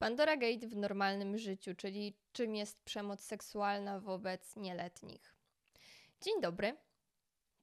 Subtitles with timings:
[0.00, 5.34] Pandora Gate w normalnym życiu, czyli czym jest przemoc seksualna wobec nieletnich.
[6.20, 6.76] Dzień dobry.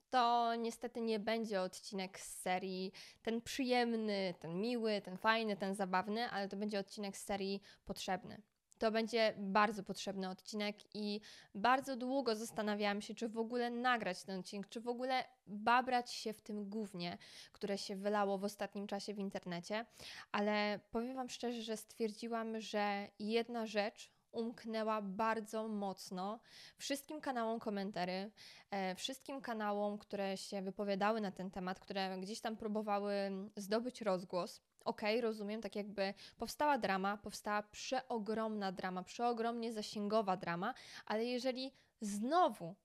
[0.10, 6.30] To niestety nie będzie odcinek z serii ten przyjemny, ten miły, ten fajny, ten zabawny,
[6.30, 8.42] ale to będzie odcinek z serii potrzebny.
[8.80, 11.22] To będzie bardzo potrzebny odcinek i
[11.56, 16.34] bardzo długo zastanawiałam się, czy w ogóle nagrać ten odcinek, czy w ogóle babrać się
[16.34, 17.18] w tym głównie,
[17.52, 19.86] które się wylało w ostatnim czasie w internecie,
[20.32, 26.40] ale powiem Wam szczerze, że stwierdziłam, że jedna rzecz umknęła bardzo mocno
[26.78, 28.32] wszystkim kanałom komentary,
[28.72, 33.14] e, wszystkim kanałom, które się wypowiadały na ten temat, które gdzieś tam próbowały
[33.56, 34.62] zdobyć rozgłos.
[34.86, 40.74] Okej, okay, rozumiem, tak jakby powstała drama, powstała przeogromna drama, przeogromnie zasięgowa drama,
[41.06, 42.76] ale jeżeli znowu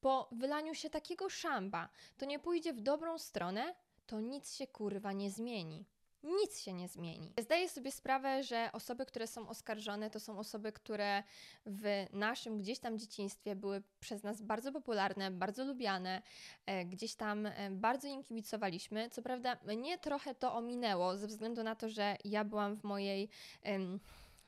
[0.00, 3.74] po wylaniu się takiego szamba to nie pójdzie w dobrą stronę,
[4.06, 5.86] to nic się kurwa nie zmieni
[6.24, 7.32] nic się nie zmieni.
[7.38, 11.22] Zdaję sobie sprawę, że osoby, które są oskarżone, to są osoby, które
[11.66, 16.22] w naszym gdzieś tam dzieciństwie były przez nas bardzo popularne, bardzo lubiane,
[16.66, 19.10] e, gdzieś tam e, bardzo im kibicowaliśmy.
[19.10, 23.28] Co prawda, mnie trochę to ominęło ze względu na to, że ja byłam w mojej.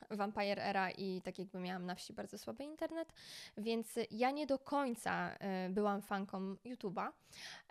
[0.09, 3.13] Vampire Era i tak jakby miałam na wsi bardzo słaby internet,
[3.57, 7.11] więc ja nie do końca e, byłam fanką YouTube'a,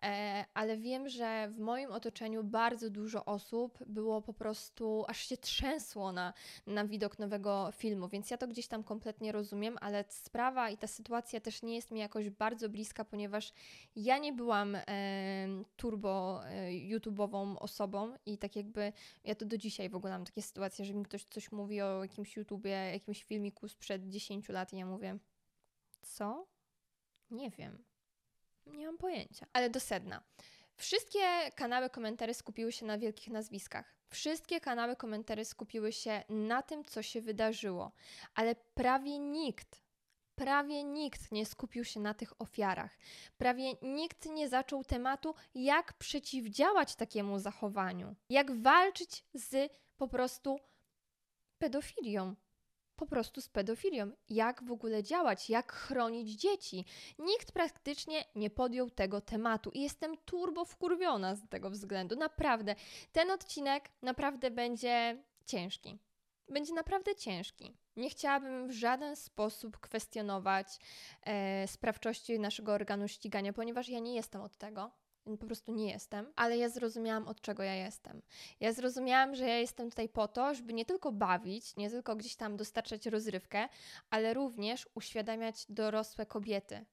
[0.02, 5.36] e, ale wiem, że w moim otoczeniu bardzo dużo osób było po prostu, aż się
[5.36, 6.32] trzęsło na,
[6.66, 10.86] na widok nowego filmu, więc ja to gdzieś tam kompletnie rozumiem, ale sprawa i ta
[10.86, 13.52] sytuacja też nie jest mi jakoś bardzo bliska, ponieważ
[13.96, 14.82] ja nie byłam e,
[15.76, 16.40] turbo
[16.88, 18.92] YouTube'ową osobą i tak jakby
[19.24, 22.02] ja to do dzisiaj w ogóle mam takie sytuacje, że mi ktoś coś mówi o
[22.02, 25.18] jakimś jakimś YouTubie, jakimś filmiku sprzed 10 lat i ja mówię,
[26.02, 26.46] co?
[27.30, 27.84] Nie wiem.
[28.66, 29.46] Nie mam pojęcia.
[29.52, 30.22] Ale do sedna.
[30.76, 33.96] Wszystkie kanały komentarzy skupiły się na wielkich nazwiskach.
[34.08, 37.92] Wszystkie kanały komentarzy skupiły się na tym, co się wydarzyło,
[38.34, 39.82] ale prawie nikt,
[40.34, 42.98] prawie nikt nie skupił się na tych ofiarach.
[43.38, 50.60] Prawie nikt nie zaczął tematu, jak przeciwdziałać takiemu zachowaniu, jak walczyć z po prostu
[51.58, 52.34] pedofilią.
[52.96, 54.10] Po prostu z pedofilią.
[54.28, 56.84] Jak w ogóle działać, jak chronić dzieci.
[57.18, 62.16] Nikt praktycznie nie podjął tego tematu i jestem turbo wkurwiona z tego względu.
[62.16, 62.74] Naprawdę.
[63.12, 65.98] Ten odcinek naprawdę będzie ciężki.
[66.48, 67.76] Będzie naprawdę ciężki.
[67.96, 70.78] Nie chciałabym w żaden sposób kwestionować
[71.22, 74.90] e, sprawczości naszego organu ścigania, ponieważ ja nie jestem od tego
[75.26, 78.22] po prostu nie jestem, ale ja zrozumiałam, od czego ja jestem.
[78.60, 82.36] Ja zrozumiałam, że ja jestem tutaj po to, żeby nie tylko bawić, nie tylko gdzieś
[82.36, 83.68] tam dostarczać rozrywkę,
[84.10, 86.86] ale również uświadamiać dorosłe kobiety.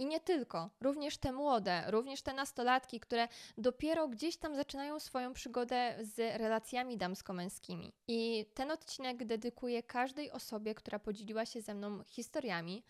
[0.00, 5.32] I nie tylko, również te młode, również te nastolatki, które dopiero gdzieś tam zaczynają swoją
[5.32, 7.92] przygodę z relacjami damsko-męskimi.
[8.08, 12.84] I ten odcinek dedykuję każdej osobie, która podzieliła się ze mną historiami.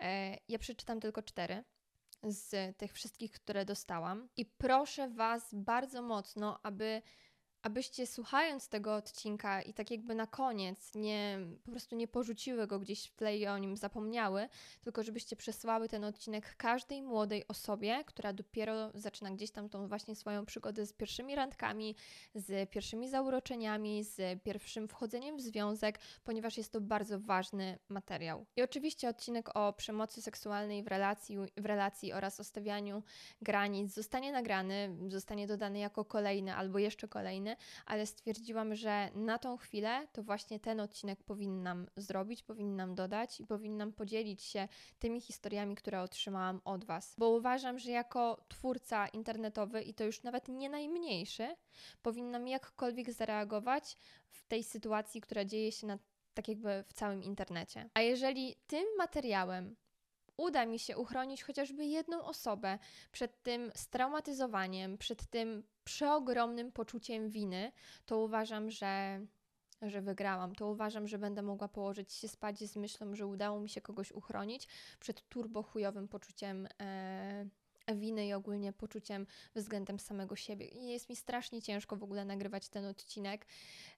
[0.00, 1.64] E, ja przeczytam tylko cztery
[2.24, 4.28] z tych wszystkich, które dostałam.
[4.36, 7.02] I proszę Was bardzo mocno, aby
[7.64, 12.78] abyście słuchając tego odcinka i tak jakby na koniec nie, po prostu nie porzuciły go
[12.78, 14.48] gdzieś w tle i o nim zapomniały,
[14.80, 20.14] tylko żebyście przesłały ten odcinek każdej młodej osobie, która dopiero zaczyna gdzieś tam tą właśnie
[20.16, 21.96] swoją przygodę z pierwszymi randkami,
[22.34, 28.46] z pierwszymi zauroczeniami, z pierwszym wchodzeniem w związek, ponieważ jest to bardzo ważny materiał.
[28.56, 33.02] I oczywiście odcinek o przemocy seksualnej w relacji, w relacji oraz o stawianiu
[33.42, 37.53] granic zostanie nagrany, zostanie dodany jako kolejny albo jeszcze kolejny,
[37.86, 43.46] ale stwierdziłam, że na tą chwilę to właśnie ten odcinek powinnam zrobić, powinnam dodać i
[43.46, 47.14] powinnam podzielić się tymi historiami, które otrzymałam od Was.
[47.18, 51.56] Bo uważam, że jako twórca internetowy i to już nawet nie najmniejszy,
[52.02, 53.96] powinnam jakkolwiek zareagować
[54.30, 55.98] w tej sytuacji, która dzieje się na
[56.34, 57.90] tak jakby w całym internecie.
[57.94, 59.76] A jeżeli tym materiałem
[60.36, 62.78] uda mi się uchronić chociażby jedną osobę
[63.12, 67.72] przed tym straumatyzowaniem, przed tym przeogromnym poczuciem winy,
[68.06, 69.20] to uważam, że,
[69.82, 70.54] że wygrałam.
[70.54, 74.12] To uważam, że będę mogła położyć się spać z myślą, że udało mi się kogoś
[74.12, 74.68] uchronić
[75.00, 76.68] przed turbochujowym poczuciem.
[76.80, 77.46] E,
[77.92, 80.66] winy i ogólnie poczuciem względem samego siebie.
[80.66, 83.46] Jest mi strasznie ciężko w ogóle nagrywać ten odcinek.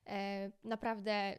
[0.07, 1.35] E, naprawdę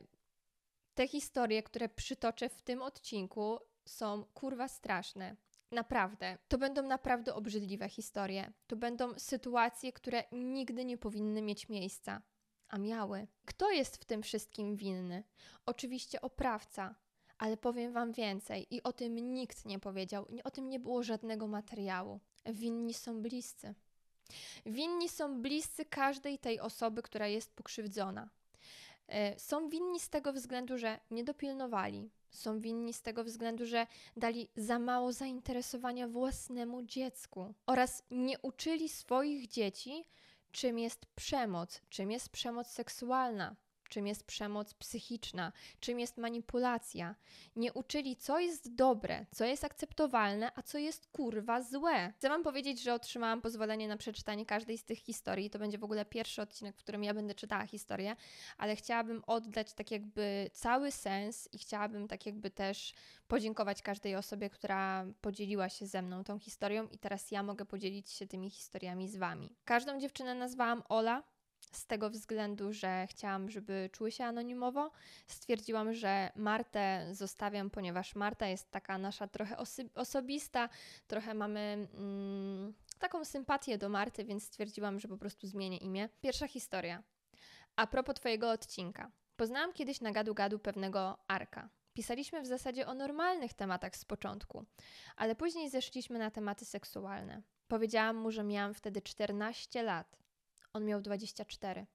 [0.95, 5.37] te historie, które przytoczę w tym odcinku, są kurwa straszne.
[5.71, 6.39] Naprawdę.
[6.49, 8.53] To będą naprawdę obrzydliwe historie.
[8.67, 12.23] To będą sytuacje, które nigdy nie powinny mieć miejsca.
[12.69, 13.27] A miały.
[13.45, 15.25] Kto jest w tym wszystkim winny?
[15.67, 16.95] Oczywiście oprawca.
[17.39, 21.47] Ale powiem Wam więcej i o tym nikt nie powiedział, o tym nie było żadnego
[21.47, 22.21] materiału.
[22.47, 23.75] Winni są bliscy.
[24.67, 28.29] Winni są bliscy każdej tej osoby, która jest pokrzywdzona.
[29.09, 32.11] E, są winni z tego względu, że nie dopilnowali.
[32.31, 33.87] Są winni z tego względu, że
[34.17, 40.05] dali za mało zainteresowania własnemu dziecku oraz nie uczyli swoich dzieci,
[40.53, 43.57] czym jest przemoc, czym jest przemoc seksualna,
[43.89, 47.15] czym jest przemoc psychiczna, czym jest manipulacja.
[47.57, 52.13] Nie uczyli, co jest dobre, co jest akceptowalne, a co jest kurwa złe.
[52.17, 55.51] Chcę Wam powiedzieć, że otrzymałam pozwolenie na przeczytanie każdej z tych historii.
[55.51, 58.17] To będzie w ogóle pierwszy odcinek, w którym ja będę czytała historię,
[58.59, 62.95] ale chciałabym oddać tak jakby cały sens i chciałabym tak jakby też
[63.29, 68.11] podziękować każdej osobie, która podzieliła się ze mną tą historią i teraz ja mogę podzielić
[68.11, 69.57] się tymi historiami z Wami.
[69.65, 71.23] Każdą dziewczynę nazwałam Ola,
[71.73, 74.91] z tego względu, że chciałam, żeby czuły się anonimowo.
[75.27, 79.57] Stwierdziłam, że Martę zostawiam, ponieważ Marta jest taka nasza trochę
[79.95, 80.69] osobista,
[81.07, 86.09] trochę mamy mm, taką sympatię do Marty, więc stwierdziłam, że po prostu zmienię imię.
[86.21, 87.03] Pierwsza historia.
[87.77, 89.11] A propos Twojego odcinka.
[89.37, 91.69] Poznałam kiedyś na gadu gadu pewnego Arka.
[91.95, 94.65] Pisaliśmy w zasadzie o normalnych tematach z początku,
[95.17, 97.43] ale później zeszliśmy na tematy seksualne.
[97.69, 100.19] Powiedziałam mu, że miałam wtedy 14 lat
[100.73, 101.87] on miał 24.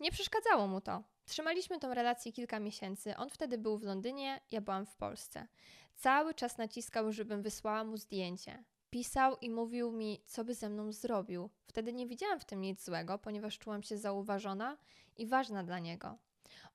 [0.00, 1.02] Nie przeszkadzało mu to.
[1.24, 3.16] Trzymaliśmy tą relację kilka miesięcy.
[3.16, 5.46] On wtedy był w Londynie, ja byłam w Polsce.
[5.94, 8.64] Cały czas naciskał, żebym wysłała mu zdjęcie.
[8.90, 11.50] Pisał i mówił mi, co by ze mną zrobił.
[11.66, 14.76] Wtedy nie widziałam w tym nic złego, ponieważ czułam się zauważona
[15.16, 16.18] i ważna dla niego.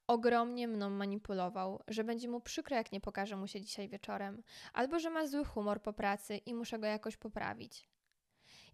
[0.08, 4.44] Ogromnie mną manipulował, że będzie mu przykro, jak nie pokażę mu się dzisiaj wieczorem,
[4.74, 7.90] albo że ma zły humor po pracy i muszę go jakoś poprawić.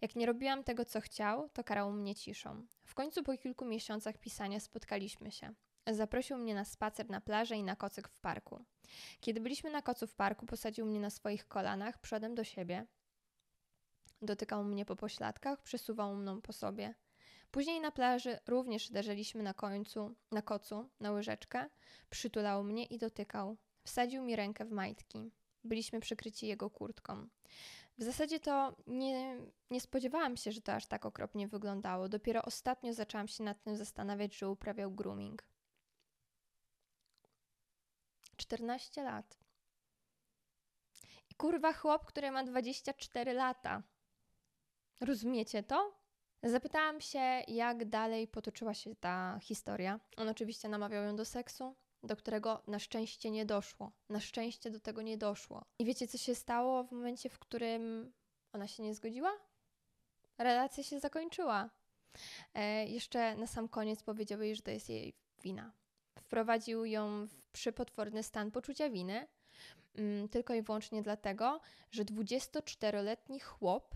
[0.00, 2.66] Jak nie robiłam tego, co chciał, to karał mnie ciszą.
[2.84, 5.54] W końcu po kilku miesiącach pisania spotkaliśmy się.
[5.86, 8.64] Zaprosił mnie na spacer na plażę i na kocyk w parku.
[9.20, 12.86] Kiedy byliśmy na kocu w parku, posadził mnie na swoich kolanach przodem do siebie.
[14.22, 16.94] Dotykał mnie po pośladkach, przesuwał mną po sobie.
[17.50, 21.68] Później na plaży również leżeliśmy na końcu, na kocu, na łyżeczkę.
[22.10, 23.56] Przytulał mnie i dotykał.
[23.84, 25.32] Wsadził mi rękę w majtki.
[25.64, 27.28] Byliśmy przykryci jego kurtką.
[28.00, 29.36] W zasadzie to nie,
[29.70, 32.08] nie spodziewałam się, że to aż tak okropnie wyglądało.
[32.08, 35.44] Dopiero ostatnio zaczęłam się nad tym zastanawiać, że uprawiał grooming.
[38.36, 39.38] 14 lat.
[41.30, 43.82] I kurwa chłop, który ma 24 lata.
[45.00, 46.00] Rozumiecie to?
[46.42, 50.00] Zapytałam się, jak dalej potoczyła się ta historia.
[50.16, 53.92] On oczywiście namawiał ją do seksu, do którego na szczęście nie doszło.
[54.08, 55.64] Na szczęście do tego nie doszło.
[55.78, 58.12] I wiecie, co się stało w momencie, w którym
[58.52, 59.32] ona się nie zgodziła?
[60.38, 61.70] Relacja się zakończyła.
[62.54, 65.72] E, jeszcze na sam koniec powiedział jej, że to jest jej wina.
[66.18, 69.26] Wprowadził ją w przypotworny stan poczucia winy,
[69.94, 71.60] mm, tylko i wyłącznie dlatego,
[71.90, 73.94] że 24-letni chłop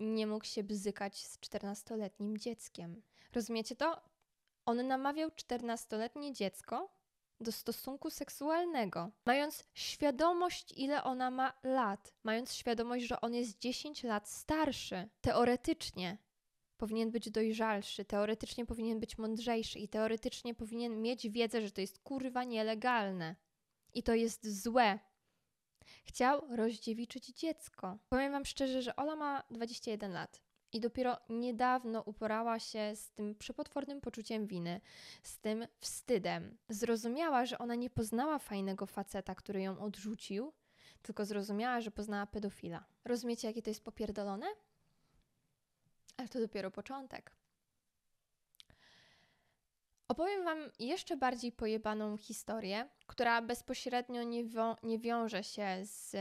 [0.00, 3.02] nie mógł się bzykać z 14-letnim dzieckiem.
[3.32, 4.02] Rozumiecie to?
[4.66, 6.93] On namawiał 14-letnie dziecko
[7.40, 14.02] do stosunku seksualnego, mając świadomość, ile ona ma lat, mając świadomość, że on jest 10
[14.02, 16.18] lat starszy, teoretycznie
[16.76, 21.98] powinien być dojrzalszy, teoretycznie powinien być mądrzejszy i teoretycznie powinien mieć wiedzę, że to jest
[21.98, 23.36] kurwa nielegalne
[23.94, 24.98] i to jest złe.
[26.04, 27.98] Chciał rozdziewiczyć dziecko.
[28.08, 30.43] Powiem Wam szczerze, że Ola ma 21 lat
[30.74, 34.80] i dopiero niedawno uporała się z tym przepotwornym poczuciem winy,
[35.22, 36.56] z tym wstydem.
[36.68, 40.52] Zrozumiała, że ona nie poznała fajnego faceta, który ją odrzucił,
[41.02, 42.84] tylko zrozumiała, że poznała pedofila.
[43.04, 44.46] Rozumiecie, jakie to jest popierdolone?
[46.16, 47.36] Ale to dopiero początek.
[50.08, 54.44] Opowiem Wam jeszcze bardziej pojebaną historię, która bezpośrednio nie,
[54.82, 56.16] nie wiąże się z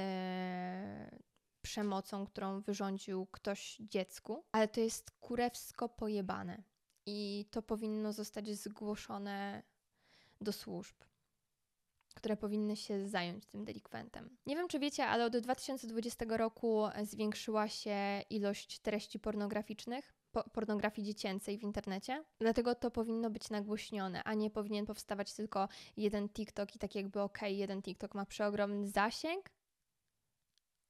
[1.63, 6.63] przemocą, którą wyrządził ktoś dziecku, ale to jest kurewsko pojebane
[7.05, 9.63] i to powinno zostać zgłoszone
[10.41, 10.95] do służb
[12.15, 14.37] które powinny się zająć tym delikwentem.
[14.45, 21.07] Nie wiem, czy wiecie, ale od 2020 roku zwiększyła się ilość treści pornograficznych, po pornografii
[21.07, 22.23] dziecięcej w internecie.
[22.39, 25.67] Dlatego to powinno być nagłośnione, a nie powinien powstawać tylko
[25.97, 29.49] jeden TikTok i tak jakby okej, okay, jeden TikTok ma przeogromny zasięg,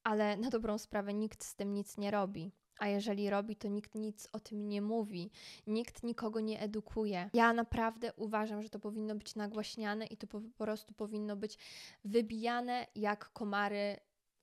[0.03, 2.51] ale na dobrą sprawę nikt z tym nic nie robi.
[2.79, 5.31] A jeżeli robi, to nikt nic o tym nie mówi,
[5.67, 7.29] nikt nikogo nie edukuje.
[7.33, 11.57] Ja naprawdę uważam, że to powinno być nagłaśniane i to po, po prostu powinno być
[12.05, 13.97] wybijane jak komary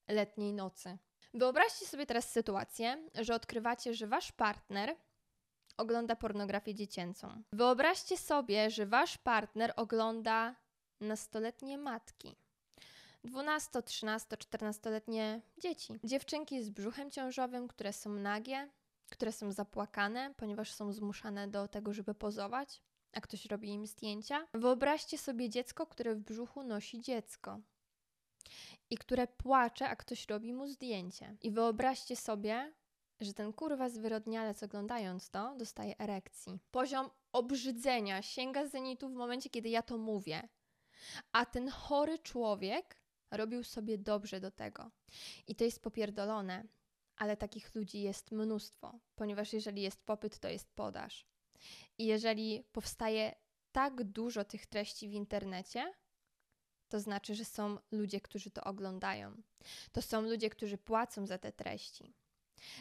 [0.08, 0.98] letniej nocy.
[1.34, 4.96] Wyobraźcie sobie teraz sytuację, że odkrywacie, że wasz partner
[5.76, 7.42] ogląda pornografię dziecięcą.
[7.52, 10.56] Wyobraźcie sobie, że wasz partner ogląda
[11.00, 12.36] nastoletnie matki.
[13.24, 15.94] 12, 13, 14-letnie dzieci.
[16.04, 18.70] Dziewczynki z brzuchem ciążowym, które są nagie,
[19.10, 22.82] które są zapłakane, ponieważ są zmuszane do tego, żeby pozować.
[23.12, 24.46] a ktoś robi im zdjęcia.
[24.54, 27.60] Wyobraźcie sobie dziecko, które w brzuchu nosi dziecko
[28.90, 31.36] i które płacze, a ktoś robi mu zdjęcie.
[31.42, 32.72] I wyobraźcie sobie,
[33.20, 36.58] że ten kurwa zwyrodnialec oglądając to dostaje erekcji.
[36.70, 40.48] Poziom obrzydzenia sięga zenitu w momencie, kiedy ja to mówię.
[41.32, 42.99] A ten chory człowiek
[43.30, 44.90] robił sobie dobrze do tego.
[45.46, 46.64] I to jest popierdolone,
[47.16, 51.26] ale takich ludzi jest mnóstwo, ponieważ jeżeli jest popyt, to jest podaż.
[51.98, 53.34] I jeżeli powstaje
[53.72, 55.92] tak dużo tych treści w internecie,
[56.88, 59.42] to znaczy, że są ludzie, którzy to oglądają.
[59.92, 62.14] To są ludzie, którzy płacą za te treści.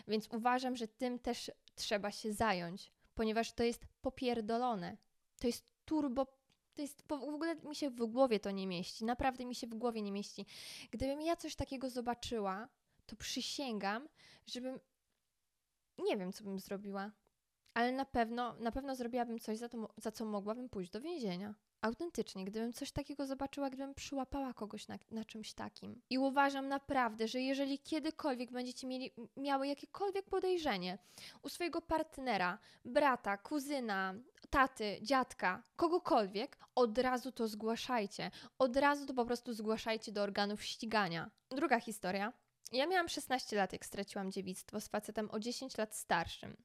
[0.08, 4.98] Więc uważam, że tym też trzeba się zająć, ponieważ to jest popierdolone.
[5.40, 6.39] To jest turbo.
[6.74, 9.06] To jest, w ogóle mi się w głowie to nie mieści.
[9.06, 10.46] Naprawdę mi się w głowie nie mieści.
[10.92, 12.68] Gdybym ja coś takiego zobaczyła,
[13.06, 14.10] to przysięgam,
[14.46, 14.80] żebym.
[15.98, 17.12] Nie wiem, co bym zrobiła,
[17.74, 21.56] ale na pewno, na pewno zrobiłabym coś, za, to, za co mogłabym pójść do więzienia.
[21.82, 26.02] Autentycznie, gdybym coś takiego zobaczyła, gdybym przyłapała kogoś na, na, czymś takim.
[26.10, 30.98] I uważam naprawdę, że jeżeli kiedykolwiek będziecie mieli, miały jakiekolwiek podejrzenie
[31.42, 34.14] u swojego partnera, brata, kuzyna,
[34.50, 38.32] taty, dziadka, kogokolwiek, od razu to zgłaszajcie.
[38.58, 41.32] Od razu to po prostu zgłaszajcie do organów ścigania.
[41.50, 42.34] Druga historia.
[42.72, 46.58] Ja miałam 16 lat, jak straciłam dziewictwo z facetem o 10 lat starszym.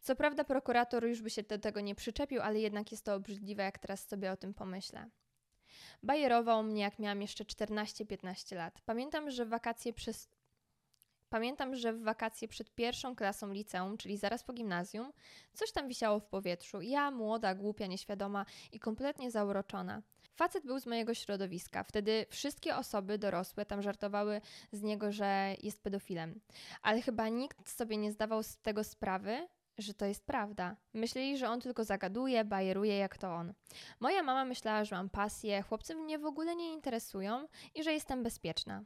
[0.00, 3.62] Co prawda prokurator już by się do tego nie przyczepił, ale jednak jest to obrzydliwe,
[3.62, 5.10] jak teraz sobie o tym pomyślę.
[6.02, 8.80] Bajerował mnie, jak miałam jeszcze 14-15 lat.
[8.80, 10.28] Pamiętam, że w wakacje przez...
[11.28, 15.12] Pamiętam, że w wakacje przed pierwszą klasą liceum, czyli zaraz po gimnazjum,
[15.52, 16.80] coś tam wisiało w powietrzu.
[16.80, 20.02] Ja, młoda, głupia, nieświadoma i kompletnie zauroczona.
[20.34, 21.84] Facet był z mojego środowiska.
[21.84, 24.40] Wtedy wszystkie osoby dorosłe tam żartowały
[24.72, 26.40] z niego, że jest pedofilem.
[26.82, 30.76] Ale chyba nikt sobie nie zdawał z tego sprawy, że to jest prawda.
[30.94, 33.54] Myśleli, że on tylko zagaduje, bajeruje jak to on.
[34.00, 38.22] Moja mama myślała, że mam pasję, chłopcy mnie w ogóle nie interesują i że jestem
[38.22, 38.84] bezpieczna.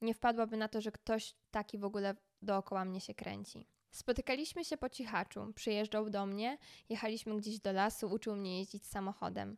[0.00, 3.66] Nie wpadłaby na to, że ktoś taki w ogóle dookoła mnie się kręci.
[3.90, 9.56] Spotykaliśmy się po cichaczu, przyjeżdżał do mnie, jechaliśmy gdzieś do lasu, uczył mnie jeździć samochodem.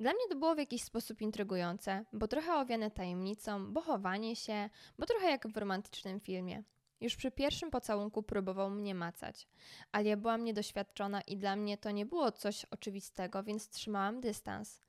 [0.00, 4.70] Dla mnie to było w jakiś sposób intrygujące, bo trochę owiane tajemnicą, bo chowanie się,
[4.98, 6.62] bo trochę jak w romantycznym filmie.
[7.02, 9.48] Już przy pierwszym pocałunku próbował mnie macać,
[9.92, 14.80] ale ja byłam niedoświadczona i dla mnie to nie było coś oczywistego, więc trzymałam dystans.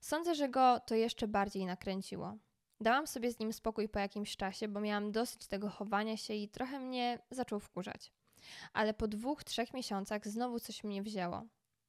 [0.00, 2.36] Sądzę, że go to jeszcze bardziej nakręciło.
[2.80, 6.48] Dałam sobie z nim spokój po jakimś czasie, bo miałam dosyć tego chowania się i
[6.48, 8.12] trochę mnie zaczął wkurzać.
[8.72, 11.42] Ale po dwóch, trzech miesiącach znowu coś mnie wzięło.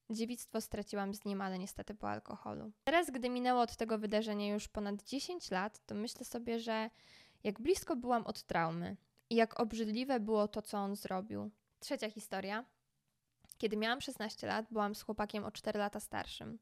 [0.10, 2.72] Dziewictwo straciłam z nim, ale niestety po alkoholu.
[2.84, 6.90] Teraz, gdy minęło od tego wydarzenia już ponad 10 lat, to myślę sobie, że
[7.44, 8.98] jak blisko byłam od traumy
[9.34, 11.52] i jak obrzydliwe było to, co on zrobił.
[11.80, 12.66] Trzecia historia.
[13.58, 16.60] Kiedy miałam 16 lat, byłam z chłopakiem o 4 lata starszym.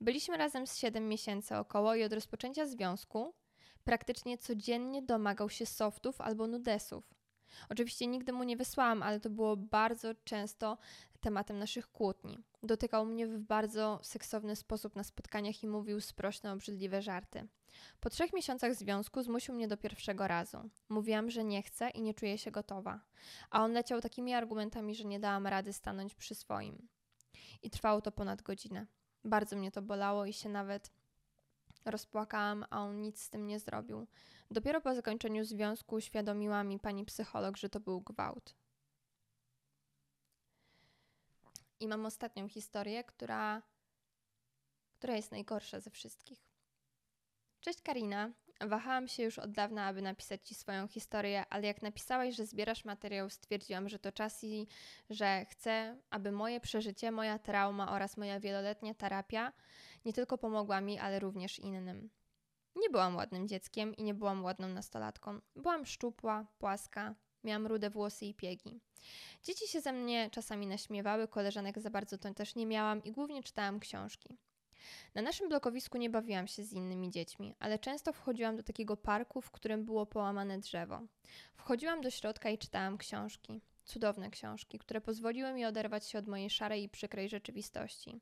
[0.00, 3.34] Byliśmy razem z 7 miesięcy około i od rozpoczęcia związku
[3.84, 7.14] praktycznie codziennie domagał się softów albo nudesów.
[7.68, 10.78] Oczywiście nigdy mu nie wysłałam, ale to było bardzo często
[11.20, 12.38] tematem naszych kłótni.
[12.62, 17.48] Dotykał mnie w bardzo seksowny sposób na spotkaniach i mówił sprośne, obrzydliwe żarty.
[18.00, 20.70] Po trzech miesiącach związku zmusił mnie do pierwszego razu.
[20.88, 23.00] Mówiłam, że nie chcę i nie czuję się gotowa,
[23.50, 26.88] a on leciał takimi argumentami, że nie dałam rady stanąć przy swoim.
[27.62, 28.86] I trwało to ponad godzinę.
[29.24, 30.90] Bardzo mnie to bolało i się nawet
[31.84, 34.06] rozpłakałam, a on nic z tym nie zrobił.
[34.50, 38.54] Dopiero po zakończeniu związku uświadomiła mi pani psycholog, że to był gwałt.
[41.80, 43.62] I mam ostatnią historię, która,
[44.98, 46.47] która jest najgorsza ze wszystkich.
[47.60, 48.30] Cześć Karina.
[48.60, 52.84] Wahałam się już od dawna, aby napisać Ci swoją historię, ale jak napisałaś, że zbierasz
[52.84, 54.66] materiał, stwierdziłam, że to czas i
[55.10, 59.52] że chcę, aby moje przeżycie, moja trauma oraz moja wieloletnia terapia
[60.04, 62.10] nie tylko pomogła mi, ale również innym.
[62.76, 65.40] Nie byłam ładnym dzieckiem i nie byłam ładną nastolatką.
[65.56, 68.80] Byłam szczupła, płaska, miałam rude włosy i piegi.
[69.42, 73.42] Dzieci się ze mnie czasami naśmiewały, koleżanek za bardzo to też nie miałam i głównie
[73.42, 74.38] czytałam książki.
[75.14, 79.40] Na naszym blokowisku nie bawiłam się z innymi dziećmi, ale często wchodziłam do takiego parku,
[79.40, 81.00] w którym było połamane drzewo.
[81.56, 83.60] Wchodziłam do środka i czytałam książki.
[83.84, 88.20] Cudowne książki, które pozwoliły mi oderwać się od mojej szarej i przykrej rzeczywistości.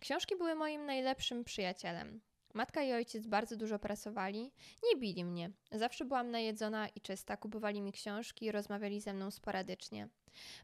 [0.00, 2.20] Książki były moim najlepszym przyjacielem.
[2.54, 4.52] Matka i ojciec bardzo dużo pracowali,
[4.82, 5.50] nie bili mnie.
[5.72, 10.08] Zawsze byłam najedzona i czysta, kupowali mi książki i rozmawiali ze mną sporadycznie.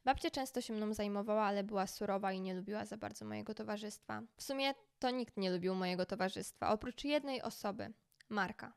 [0.04, 4.22] Babcia często się mną zajmowała, ale była surowa i nie lubiła za bardzo mojego towarzystwa.
[4.36, 7.92] W sumie to nikt nie lubił mojego towarzystwa, oprócz jednej osoby
[8.28, 8.72] Marka.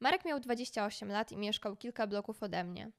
[0.00, 2.90] Marek miał 28 lat i mieszkał kilka bloków ode mnie.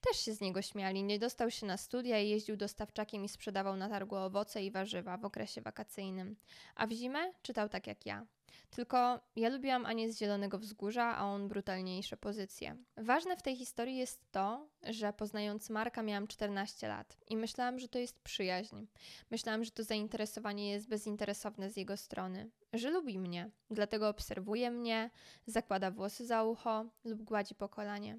[0.00, 1.02] Też się z niego śmiali.
[1.02, 5.16] Nie dostał się na studia i jeździł dostawczakiem i sprzedawał na targu owoce i warzywa
[5.16, 6.36] w okresie wakacyjnym.
[6.74, 8.26] A w zimę czytał tak jak ja.
[8.70, 12.76] Tylko ja lubiłam Anię z Zielonego Wzgórza, a on brutalniejsze pozycje.
[12.96, 17.88] Ważne w tej historii jest to, że poznając Marka miałam 14 lat i myślałam, że
[17.88, 18.86] to jest przyjaźń.
[19.30, 25.10] Myślałam, że to zainteresowanie jest bezinteresowne z jego strony, że lubi mnie, dlatego obserwuje mnie,
[25.46, 28.18] zakłada włosy za ucho lub gładzi po kolanie.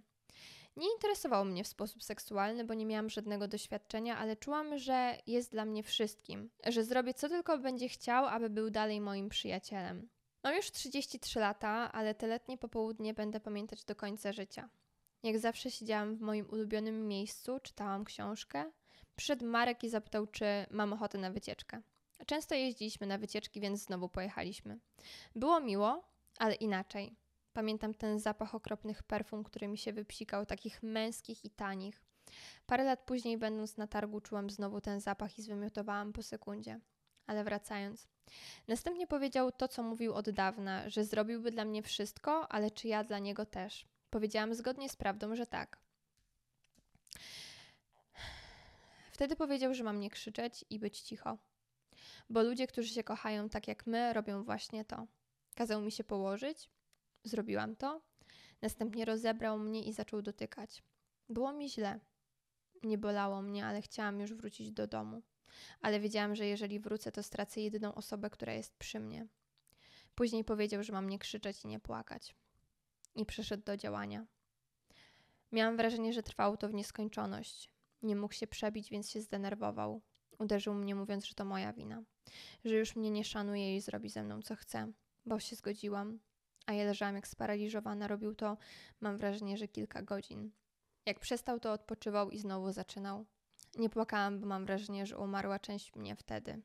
[0.77, 5.51] Nie interesował mnie w sposób seksualny, bo nie miałam żadnego doświadczenia, ale czułam, że jest
[5.51, 10.09] dla mnie wszystkim, że zrobię co tylko będzie chciał, aby był dalej moim przyjacielem.
[10.43, 14.69] Mam już 33 lata, ale te letnie popołudnie będę pamiętać do końca życia.
[15.23, 18.71] Jak zawsze siedziałam w moim ulubionym miejscu, czytałam książkę.
[19.15, 21.81] Przyszedł Marek i zapytał, czy mam ochotę na wycieczkę.
[22.25, 24.79] Często jeździliśmy na wycieczki, więc znowu pojechaliśmy.
[25.35, 26.03] Było miło,
[26.37, 27.15] ale inaczej.
[27.55, 32.01] Pamiętam ten zapach okropnych perfum, który mi się wypsikał, takich męskich i tanich.
[32.65, 36.79] Parę lat później, będąc na targu, czułam znowu ten zapach i zwymiotowałam po sekundzie.
[37.27, 38.07] Ale wracając.
[38.67, 43.03] Następnie powiedział to, co mówił od dawna, że zrobiłby dla mnie wszystko, ale czy ja
[43.03, 43.85] dla niego też.
[44.09, 45.79] Powiedziałam zgodnie z prawdą, że tak.
[49.11, 51.37] Wtedy powiedział, że mam nie krzyczeć i być cicho.
[52.29, 55.07] Bo ludzie, którzy się kochają tak jak my, robią właśnie to.
[55.55, 56.69] Kazał mi się położyć,
[57.25, 58.01] zrobiłam to.
[58.61, 60.83] Następnie rozebrał mnie i zaczął dotykać.
[61.29, 61.99] Było mi źle.
[62.83, 65.21] Nie bolało mnie, ale chciałam już wrócić do domu
[65.81, 69.27] ale wiedziałam, że jeżeli wrócę, to stracę jedyną osobę, która jest przy mnie.
[70.15, 72.35] Później powiedział, że mam nie krzyczeć i nie płakać.
[73.15, 74.25] I przeszedł do działania.
[75.51, 77.69] Miałam wrażenie, że trwało to w nieskończoność.
[78.01, 80.01] Nie mógł się przebić, więc się zdenerwował.
[80.39, 82.03] Uderzył mnie, mówiąc, że to moja wina,
[82.65, 84.91] że już mnie nie szanuje i zrobi ze mną co chce,
[85.25, 86.19] bo się zgodziłam.
[86.65, 88.57] A ja leżałam jak sparaliżowana, robił to,
[89.01, 90.51] mam wrażenie, że kilka godzin.
[91.05, 93.25] Jak przestał, to odpoczywał i znowu zaczynał.
[93.77, 96.61] Nie płakałam, bo mam wrażenie, że umarła część mnie wtedy.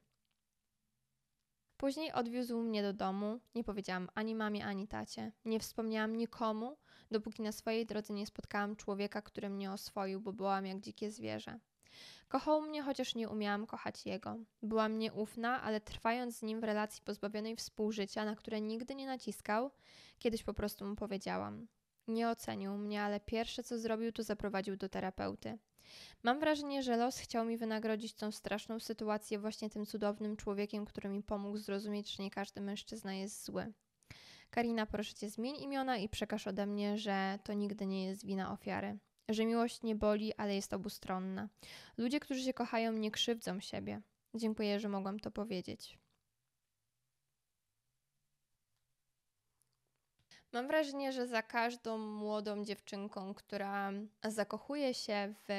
[1.76, 3.40] Później odwiózł mnie do domu.
[3.54, 5.32] Nie powiedziałam ani mamie, ani tacie.
[5.44, 6.76] Nie wspomniałam nikomu,
[7.10, 11.58] dopóki na swojej drodze nie spotkałam człowieka, który mnie oswoił, bo byłam jak dzikie zwierzę.
[12.28, 14.36] Kochał mnie, chociaż nie umiałam kochać jego.
[14.62, 19.70] Byłam nieufna, ale trwając z nim w relacji pozbawionej współżycia, na które nigdy nie naciskał,
[20.18, 21.66] kiedyś po prostu mu powiedziałam.
[22.08, 25.58] Nie ocenił mnie, ale pierwsze co zrobił, to zaprowadził do terapeuty.
[26.22, 31.08] Mam wrażenie, że los chciał mi wynagrodzić tą straszną sytuację właśnie tym cudownym człowiekiem, który
[31.08, 33.72] mi pomógł zrozumieć, że nie każdy mężczyzna jest zły.
[34.50, 38.52] Karina, proszę cię, zmień imiona i przekaż ode mnie, że to nigdy nie jest wina
[38.52, 38.98] ofiary.
[39.30, 41.48] Że miłość nie boli, ale jest obustronna.
[41.96, 44.00] Ludzie, którzy się kochają, nie krzywdzą siebie.
[44.34, 45.98] Dziękuję, że mogłam to powiedzieć.
[50.52, 53.92] Mam wrażenie, że za każdą młodą dziewczynką, która
[54.28, 55.52] zakochuje się w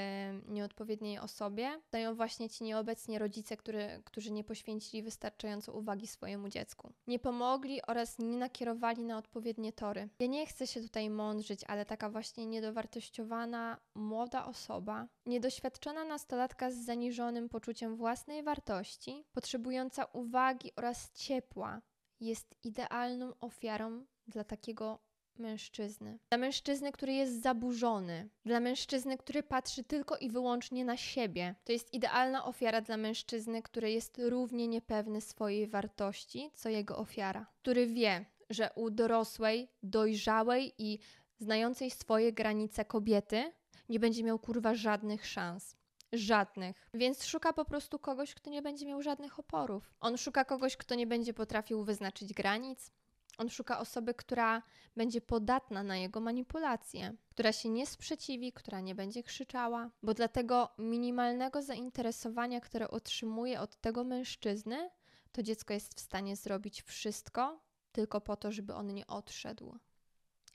[0.48, 6.94] nieodpowiedniej osobie, dają właśnie ci nieobecni rodzice, który, którzy nie poświęcili wystarczająco uwagi swojemu dziecku.
[7.08, 10.10] Nie pomogli oraz nie nakierowali na odpowiednie tory.
[10.20, 16.76] Ja nie chcę się tutaj mądrzyć, ale taka właśnie niedowartościowana młoda osoba, niedoświadczona nastolatka z
[16.76, 21.82] zaniżonym poczuciem własnej wartości, potrzebująca uwagi oraz ciepła,
[22.20, 25.00] jest idealną ofiarą dla takiego
[25.40, 26.20] mężczyzny.
[26.30, 31.56] Dla mężczyzny, który jest zaburzony, dla mężczyzny, który patrzy tylko i wyłącznie na siebie.
[31.64, 37.46] To jest idealna ofiara dla mężczyzny, który jest równie niepewny swojej wartości, co jego ofiara.
[37.62, 41.00] Który wie, że u dorosłej, dojrzałej i
[41.40, 43.52] znającej swoje granice kobiety
[43.90, 45.76] nie będzie miał kurwa żadnych szans.
[46.14, 46.90] Żadnych.
[46.94, 49.94] Więc szuka po prostu kogoś, kto nie będzie miał żadnych oporów.
[50.00, 52.92] On szuka kogoś, kto nie będzie potrafił wyznaczyć granic,
[53.38, 54.62] on szuka osoby, która
[54.96, 60.28] będzie podatna na jego manipulacje, która się nie sprzeciwi, która nie będzie krzyczała, bo dla
[60.28, 64.90] tego minimalnego zainteresowania, które otrzymuje od tego mężczyzny,
[65.32, 67.60] to dziecko jest w stanie zrobić wszystko
[67.92, 69.78] tylko po to, żeby on nie odszedł.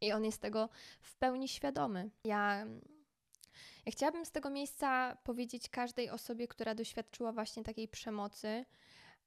[0.00, 0.68] I on jest tego
[1.00, 2.10] w pełni świadomy.
[2.24, 2.66] Ja,
[3.86, 8.64] ja chciałabym z tego miejsca powiedzieć każdej osobie, która doświadczyła właśnie takiej przemocy,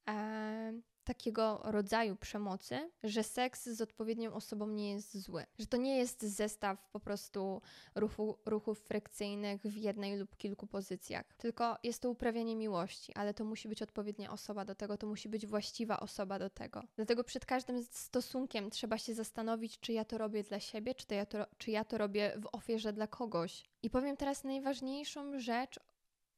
[0.08, 0.72] e,
[1.10, 5.46] takiego rodzaju przemocy, że seks z odpowiednią osobą nie jest zły.
[5.58, 7.62] Że to nie jest zestaw po prostu
[7.94, 13.44] ruchu, ruchów frykcyjnych w jednej lub kilku pozycjach, tylko jest to uprawianie miłości, ale to
[13.44, 16.82] musi być odpowiednia osoba do tego, to musi być właściwa osoba do tego.
[16.96, 21.14] Dlatego przed każdym stosunkiem trzeba się zastanowić, czy ja to robię dla siebie, czy, to
[21.14, 23.64] ja, to, czy ja to robię w ofierze dla kogoś.
[23.82, 25.80] I powiem teraz najważniejszą rzecz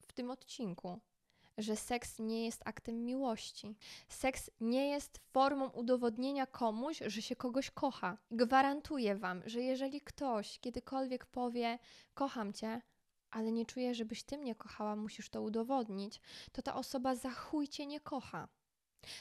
[0.06, 1.00] w tym odcinku
[1.58, 3.74] że seks nie jest aktem miłości.
[4.08, 8.18] Seks nie jest formą udowodnienia komuś, że się kogoś kocha.
[8.30, 11.78] Gwarantuję Wam, że jeżeli ktoś kiedykolwiek powie:
[12.14, 12.80] Kocham Cię,
[13.30, 16.20] ale nie czuję, żebyś ty mnie kochała, musisz to udowodnić,
[16.52, 18.48] to ta osoba za chuj cię nie kocha.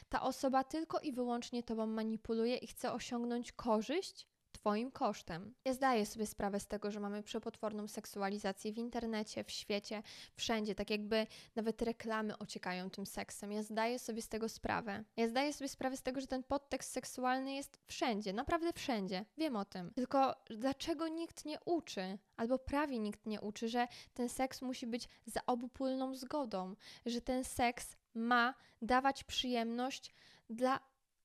[0.10, 5.54] Ta osoba tylko i wyłącznie tobą manipuluje i chce osiągnąć korzyść Twoim kosztem.
[5.66, 10.04] Ja zdaję sobie sprawę z tego, że mamy przepotworną seksualizację w internecie, w świecie,
[10.36, 13.52] wszędzie, tak jakby nawet reklamy ociekają tym seksem.
[13.52, 15.04] Ja zdaję sobie z tego sprawę.
[15.18, 19.26] Ja zdaję sobie sprawę z tego, że ten podtekst seksualny jest wszędzie, naprawdę wszędzie.
[19.38, 19.92] Wiem o tym.
[19.94, 25.08] Tylko dlaczego nikt nie uczy, albo prawie nikt nie uczy, że ten seks musi być
[25.26, 30.14] za obopólną zgodą, że ten seks ma dawać przyjemność
[30.50, 30.80] dla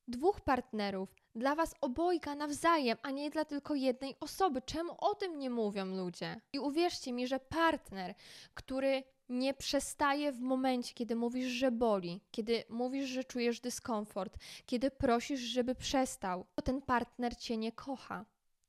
[0.08, 4.62] dwóch partnerów, dla was obojga nawzajem, a nie dla tylko jednej osoby.
[4.62, 6.40] Czemu o tym nie mówią ludzie?
[6.52, 8.14] I uwierzcie mi, że partner,
[8.54, 14.90] który nie przestaje w momencie, kiedy mówisz, że boli, kiedy mówisz, że czujesz dyskomfort, kiedy
[14.90, 18.24] prosisz, żeby przestał, to ten partner cię nie kocha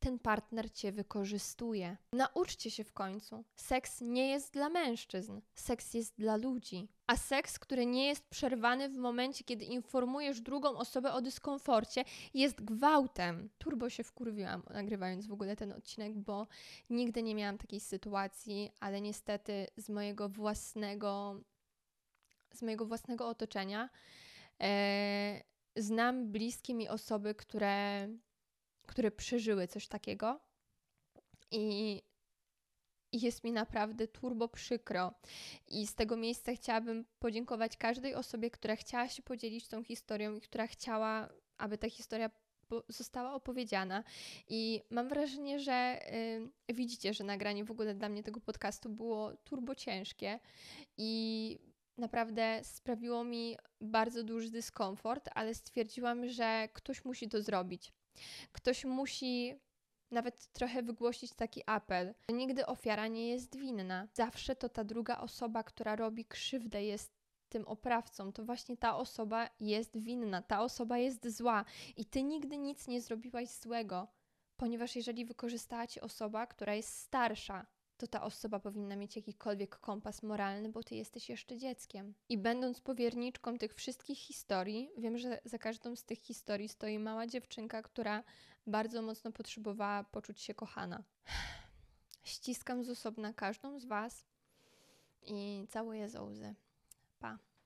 [0.07, 1.97] ten partner cię wykorzystuje.
[2.13, 3.43] Nauczcie się w końcu.
[3.55, 6.87] Seks nie jest dla mężczyzn, seks jest dla ludzi.
[7.07, 12.61] A seks, który nie jest przerwany w momencie, kiedy informujesz drugą osobę o dyskomforcie, jest
[12.61, 13.49] gwałtem.
[13.57, 16.47] Turbo się wkurwiłam, nagrywając w ogóle ten odcinek, bo
[16.89, 21.41] nigdy nie miałam takiej sytuacji, ale niestety z mojego własnego,
[22.53, 23.89] z mojego własnego otoczenia
[24.61, 25.41] e,
[25.75, 28.07] znam bliskie mi osoby, które
[28.87, 30.39] które przeżyły coś takiego.
[31.51, 32.01] I
[33.11, 35.13] jest mi naprawdę turbo przykro.
[35.67, 40.41] I z tego miejsca chciałabym podziękować każdej osobie, która chciała się podzielić tą historią i
[40.41, 42.29] która chciała, aby ta historia
[42.89, 44.03] została opowiedziana.
[44.47, 45.99] I mam wrażenie, że
[46.69, 50.39] y, widzicie, że nagranie w ogóle dla mnie tego podcastu było turbo ciężkie
[50.97, 51.59] i
[51.97, 57.93] naprawdę sprawiło mi bardzo duży dyskomfort, ale stwierdziłam, że ktoś musi to zrobić.
[58.51, 59.59] Ktoś musi
[60.11, 62.13] nawet trochę wygłosić taki apel.
[62.29, 64.07] Nigdy ofiara nie jest winna.
[64.13, 67.17] Zawsze to ta druga osoba, która robi krzywdę, jest
[67.49, 68.33] tym oprawcą.
[68.33, 71.65] To właśnie ta osoba jest winna, ta osoba jest zła
[71.97, 74.07] i ty nigdy nic nie zrobiłaś złego,
[74.57, 77.65] ponieważ jeżeli wykorzystała cię osoba, która jest starsza,
[77.97, 82.13] to ta osoba powinna mieć jakikolwiek kompas moralny, bo ty jesteś jeszcze dzieckiem.
[82.29, 87.27] I będąc powierniczką tych wszystkich historii, wiem, że za każdą z tych historii stoi mała
[87.27, 88.23] dziewczynka, która
[88.67, 91.03] bardzo mocno potrzebowała poczuć się kochana.
[92.23, 94.25] Ściskam z osobna każdą z Was
[95.21, 96.55] i całuję z łzy.
[97.19, 97.47] Pa.